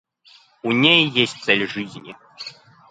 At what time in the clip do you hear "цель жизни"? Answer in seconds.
1.43-2.15